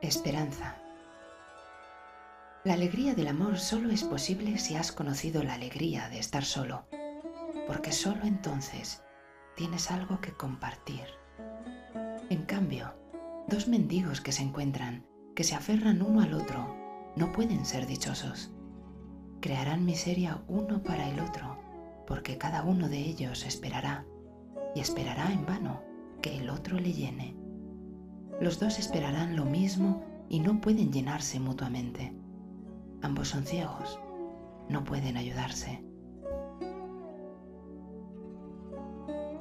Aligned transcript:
Esperanza. 0.00 0.76
La 2.64 2.74
alegría 2.74 3.14
del 3.14 3.28
amor 3.28 3.58
solo 3.58 3.90
es 3.90 4.04
posible 4.04 4.58
si 4.58 4.74
has 4.74 4.90
conocido 4.90 5.42
la 5.42 5.54
alegría 5.54 6.08
de 6.08 6.18
estar 6.18 6.44
solo, 6.44 6.86
porque 7.66 7.92
solo 7.92 8.22
entonces 8.24 9.02
tienes 9.56 9.90
algo 9.90 10.20
que 10.20 10.32
compartir. 10.32 11.04
En 12.30 12.44
cambio, 12.44 12.94
dos 13.48 13.68
mendigos 13.68 14.20
que 14.20 14.32
se 14.32 14.42
encuentran, 14.42 15.06
que 15.34 15.44
se 15.44 15.54
aferran 15.54 16.00
uno 16.00 16.20
al 16.20 16.34
otro, 16.34 16.74
no 17.16 17.32
pueden 17.32 17.64
ser 17.66 17.86
dichosos. 17.86 18.50
Crearán 19.40 19.84
miseria 19.84 20.42
uno 20.48 20.82
para 20.82 21.08
el 21.08 21.20
otro, 21.20 21.67
porque 22.08 22.38
cada 22.38 22.62
uno 22.62 22.88
de 22.88 22.98
ellos 22.98 23.44
esperará, 23.44 24.06
y 24.74 24.80
esperará 24.80 25.30
en 25.30 25.44
vano 25.44 25.82
que 26.22 26.38
el 26.38 26.48
otro 26.48 26.80
le 26.80 26.94
llene. 26.94 27.36
Los 28.40 28.58
dos 28.58 28.78
esperarán 28.78 29.36
lo 29.36 29.44
mismo 29.44 30.02
y 30.30 30.40
no 30.40 30.58
pueden 30.58 30.90
llenarse 30.90 31.38
mutuamente. 31.38 32.14
Ambos 33.02 33.28
son 33.28 33.44
ciegos, 33.44 34.00
no 34.70 34.84
pueden 34.84 35.18
ayudarse. 35.18 35.84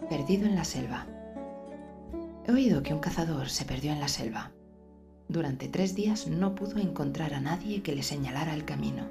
Perdido 0.10 0.46
en 0.46 0.56
la 0.56 0.66
selva. 0.66 1.08
He 2.46 2.52
oído 2.52 2.84
que 2.84 2.94
un 2.94 3.00
cazador 3.00 3.48
se 3.48 3.64
perdió 3.64 3.94
en 3.94 4.02
la 4.02 4.10
selva. 4.10 4.52
Durante 5.30 5.70
tres 5.70 5.96
días 5.96 6.28
no 6.28 6.54
pudo 6.54 6.80
encontrar 6.80 7.34
a 7.34 7.40
nadie 7.40 7.82
que 7.82 7.96
le 7.96 8.04
señalara 8.04 8.54
el 8.54 8.66
camino 8.66 9.08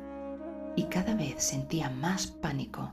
y 0.76 0.84
cada 0.84 1.14
vez 1.14 1.42
sentía 1.42 1.88
más 1.88 2.26
pánico. 2.26 2.92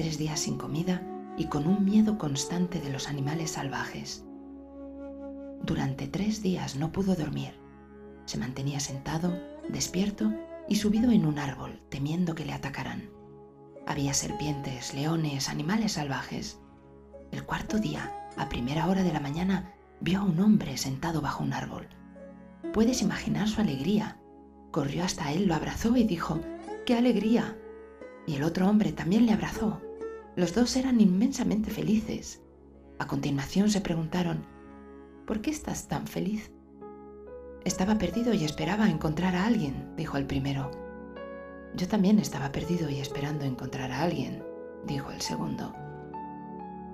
Tres 0.00 0.16
días 0.16 0.40
sin 0.40 0.56
comida 0.56 1.02
y 1.36 1.44
con 1.48 1.66
un 1.66 1.84
miedo 1.84 2.16
constante 2.16 2.80
de 2.80 2.88
los 2.88 3.06
animales 3.06 3.50
salvajes. 3.50 4.24
Durante 5.62 6.08
tres 6.08 6.40
días 6.40 6.74
no 6.74 6.90
pudo 6.90 7.14
dormir. 7.14 7.60
Se 8.24 8.38
mantenía 8.38 8.80
sentado, 8.80 9.38
despierto 9.68 10.32
y 10.70 10.76
subido 10.76 11.10
en 11.10 11.26
un 11.26 11.38
árbol, 11.38 11.82
temiendo 11.90 12.34
que 12.34 12.46
le 12.46 12.54
atacaran. 12.54 13.10
Había 13.86 14.14
serpientes, 14.14 14.94
leones, 14.94 15.50
animales 15.50 15.92
salvajes. 15.92 16.58
El 17.30 17.44
cuarto 17.44 17.78
día, 17.78 18.26
a 18.38 18.48
primera 18.48 18.86
hora 18.86 19.02
de 19.02 19.12
la 19.12 19.20
mañana, 19.20 19.74
vio 20.00 20.20
a 20.20 20.24
un 20.24 20.40
hombre 20.40 20.78
sentado 20.78 21.20
bajo 21.20 21.44
un 21.44 21.52
árbol. 21.52 21.88
Puedes 22.72 23.02
imaginar 23.02 23.48
su 23.48 23.60
alegría. 23.60 24.18
Corrió 24.70 25.04
hasta 25.04 25.30
él, 25.30 25.46
lo 25.46 25.54
abrazó 25.54 25.94
y 25.94 26.04
dijo, 26.04 26.40
¡qué 26.86 26.94
alegría! 26.94 27.58
Y 28.26 28.36
el 28.36 28.44
otro 28.44 28.66
hombre 28.66 28.92
también 28.92 29.26
le 29.26 29.34
abrazó. 29.34 29.82
Los 30.40 30.54
dos 30.54 30.74
eran 30.76 31.02
inmensamente 31.02 31.70
felices. 31.70 32.40
A 32.98 33.06
continuación 33.06 33.68
se 33.68 33.82
preguntaron, 33.82 34.46
¿Por 35.26 35.42
qué 35.42 35.50
estás 35.50 35.86
tan 35.86 36.06
feliz? 36.06 36.50
Estaba 37.66 37.98
perdido 37.98 38.32
y 38.32 38.44
esperaba 38.44 38.88
encontrar 38.88 39.36
a 39.36 39.44
alguien, 39.44 39.94
dijo 39.98 40.16
el 40.16 40.26
primero. 40.26 40.70
Yo 41.74 41.86
también 41.88 42.18
estaba 42.18 42.52
perdido 42.52 42.88
y 42.88 43.00
esperando 43.00 43.44
encontrar 43.44 43.92
a 43.92 44.00
alguien, 44.00 44.42
dijo 44.86 45.10
el 45.10 45.20
segundo. 45.20 45.74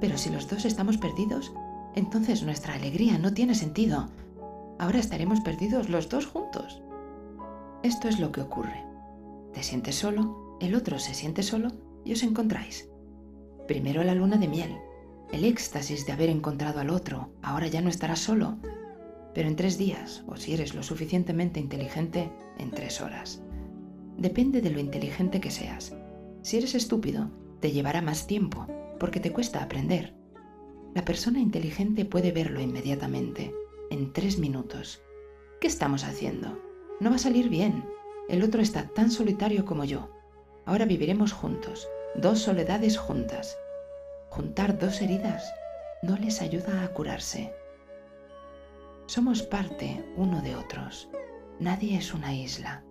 Pero 0.00 0.18
si 0.18 0.30
los 0.30 0.48
dos 0.48 0.64
estamos 0.64 0.98
perdidos, 0.98 1.52
entonces 1.94 2.42
nuestra 2.42 2.74
alegría 2.74 3.16
no 3.16 3.32
tiene 3.32 3.54
sentido. 3.54 4.08
Ahora 4.80 4.98
estaremos 4.98 5.40
perdidos 5.40 5.88
los 5.88 6.08
dos 6.08 6.26
juntos. 6.26 6.82
Esto 7.84 8.08
es 8.08 8.18
lo 8.18 8.32
que 8.32 8.40
ocurre. 8.40 8.84
Te 9.52 9.62
sientes 9.62 9.94
solo, 9.94 10.58
el 10.60 10.74
otro 10.74 10.98
se 10.98 11.14
siente 11.14 11.44
solo 11.44 11.70
y 12.04 12.12
os 12.12 12.24
encontráis. 12.24 12.90
Primero 13.66 14.04
la 14.04 14.14
luna 14.14 14.36
de 14.36 14.48
miel, 14.48 14.76
el 15.32 15.44
éxtasis 15.44 16.06
de 16.06 16.12
haber 16.12 16.30
encontrado 16.30 16.80
al 16.80 16.90
otro, 16.90 17.30
ahora 17.42 17.66
ya 17.66 17.80
no 17.80 17.88
estarás 17.88 18.20
solo, 18.20 18.58
pero 19.34 19.48
en 19.48 19.56
tres 19.56 19.76
días, 19.76 20.24
o 20.28 20.36
si 20.36 20.54
eres 20.54 20.74
lo 20.74 20.82
suficientemente 20.82 21.60
inteligente, 21.60 22.30
en 22.58 22.70
tres 22.70 23.00
horas. 23.00 23.42
Depende 24.16 24.62
de 24.62 24.70
lo 24.70 24.78
inteligente 24.78 25.40
que 25.40 25.50
seas. 25.50 25.94
Si 26.42 26.56
eres 26.56 26.74
estúpido, 26.74 27.30
te 27.60 27.72
llevará 27.72 28.00
más 28.00 28.26
tiempo, 28.26 28.66
porque 29.00 29.20
te 29.20 29.32
cuesta 29.32 29.62
aprender. 29.62 30.14
La 30.94 31.04
persona 31.04 31.40
inteligente 31.40 32.04
puede 32.04 32.32
verlo 32.32 32.60
inmediatamente, 32.60 33.52
en 33.90 34.12
tres 34.12 34.38
minutos. 34.38 35.02
¿Qué 35.60 35.66
estamos 35.66 36.04
haciendo? 36.04 36.58
No 37.00 37.10
va 37.10 37.16
a 37.16 37.18
salir 37.18 37.48
bien. 37.48 37.84
El 38.28 38.42
otro 38.42 38.62
está 38.62 38.88
tan 38.88 39.10
solitario 39.10 39.64
como 39.64 39.84
yo. 39.84 40.08
Ahora 40.64 40.86
viviremos 40.86 41.32
juntos, 41.32 41.86
dos 42.14 42.40
soledades 42.40 42.96
juntas 42.96 43.58
juntar 44.36 44.78
dos 44.78 45.00
heridas 45.00 45.54
no 46.02 46.16
les 46.18 46.42
ayuda 46.42 46.82
a 46.84 46.88
curarse. 46.88 47.54
Somos 49.06 49.42
parte 49.42 50.04
uno 50.14 50.42
de 50.42 50.56
otros. 50.56 51.08
Nadie 51.58 51.96
es 51.96 52.12
una 52.12 52.34
isla. 52.34 52.84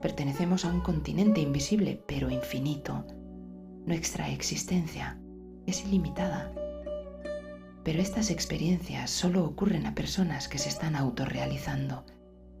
Pertenecemos 0.00 0.64
a 0.64 0.68
un 0.68 0.80
continente 0.80 1.40
invisible 1.40 2.02
pero 2.08 2.28
infinito. 2.28 3.06
Nuestra 3.86 4.30
existencia 4.30 5.16
es 5.66 5.84
ilimitada. 5.84 6.52
Pero 7.84 8.02
estas 8.02 8.30
experiencias 8.30 9.10
solo 9.10 9.44
ocurren 9.44 9.86
a 9.86 9.94
personas 9.94 10.48
que 10.48 10.58
se 10.58 10.70
están 10.70 10.96
autorrealizando, 10.96 12.04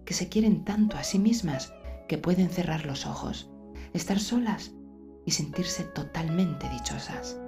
que 0.04 0.14
se 0.14 0.28
quieren 0.28 0.64
tanto 0.64 0.96
a 0.96 1.02
sí 1.02 1.18
mismas 1.18 1.74
que 2.06 2.16
pueden 2.16 2.48
cerrar 2.48 2.86
los 2.86 3.06
ojos, 3.06 3.50
estar 3.92 4.20
solas 4.20 4.72
y 5.30 5.32
sentirse 5.32 5.84
totalmente 5.84 6.68
dichosas. 6.70 7.38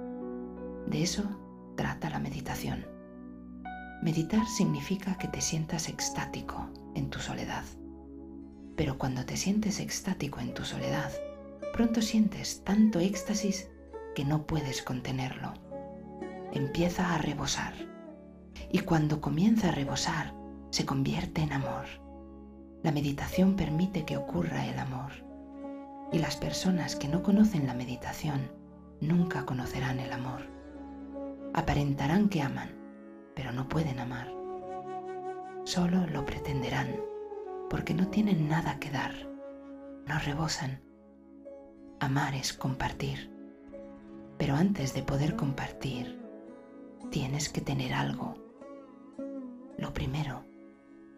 De 0.87 1.03
eso 1.03 1.23
trata 1.75 2.09
la 2.09 2.17
meditación. 2.17 2.85
Meditar 4.01 4.47
significa 4.47 5.17
que 5.17 5.27
te 5.27 5.41
sientas 5.41 5.89
extático 5.89 6.69
en 6.95 7.09
tu 7.09 7.19
soledad. 7.19 7.65
Pero 8.77 8.97
cuando 8.97 9.25
te 9.25 9.35
sientes 9.35 9.81
extático 9.81 10.39
en 10.39 10.53
tu 10.53 10.63
soledad, 10.63 11.11
pronto 11.73 12.01
sientes 12.01 12.63
tanto 12.63 13.01
éxtasis 13.01 13.69
que 14.15 14.23
no 14.23 14.47
puedes 14.47 14.81
contenerlo. 14.81 15.53
Empieza 16.53 17.13
a 17.13 17.17
rebosar. 17.17 17.73
Y 18.71 18.79
cuando 18.79 19.19
comienza 19.19 19.67
a 19.67 19.71
rebosar, 19.71 20.33
se 20.69 20.85
convierte 20.85 21.41
en 21.41 21.51
amor. 21.51 21.83
La 22.81 22.93
meditación 22.93 23.57
permite 23.57 24.05
que 24.05 24.15
ocurra 24.15 24.67
el 24.67 24.79
amor. 24.79 25.32
Y 26.11 26.19
las 26.19 26.35
personas 26.35 26.95
que 26.95 27.07
no 27.07 27.23
conocen 27.23 27.65
la 27.65 27.73
meditación 27.73 28.51
nunca 29.01 29.45
conocerán 29.45 29.99
el 29.99 30.11
amor 30.11 30.53
aparentarán 31.53 32.29
que 32.29 32.41
aman, 32.41 32.71
pero 33.35 33.51
no 33.51 33.69
pueden 33.69 33.99
amar. 33.99 34.33
Solo 35.63 36.07
lo 36.07 36.25
pretenderán, 36.25 36.99
porque 37.69 37.93
no 37.93 38.07
tienen 38.07 38.49
nada 38.49 38.79
que 38.79 38.89
dar, 38.89 39.13
no 40.07 40.19
rebosan. 40.19 40.81
Amar 41.99 42.33
es 42.35 42.53
compartir, 42.53 43.31
pero 44.37 44.55
antes 44.55 44.93
de 44.93 45.03
poder 45.03 45.35
compartir, 45.35 46.19
tienes 47.11 47.49
que 47.49 47.61
tener 47.61 47.93
algo. 47.93 48.33
Lo 49.77 49.93
primero 49.93 50.43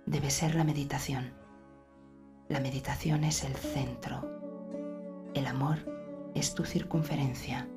debe 0.06 0.30
ser 0.30 0.56
la 0.56 0.64
meditación. 0.64 1.34
La 2.50 2.60
meditación 2.60 3.24
es 3.24 3.44
el 3.44 3.56
centro. 3.56 4.45
El 5.36 5.48
amor 5.48 5.80
es 6.34 6.56
tu 6.56 6.64
circunferencia. 6.64 7.68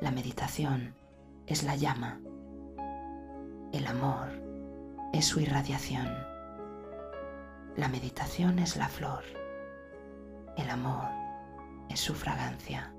La 0.00 0.10
meditación 0.10 0.94
es 1.46 1.62
la 1.62 1.76
llama. 1.76 2.22
El 3.74 3.86
amor 3.86 4.30
es 5.12 5.26
su 5.26 5.40
irradiación. 5.40 6.08
La 7.76 7.88
meditación 7.88 8.58
es 8.60 8.78
la 8.78 8.88
flor. 8.88 9.24
El 10.56 10.70
amor 10.70 11.04
es 11.90 12.00
su 12.00 12.14
fragancia. 12.14 12.94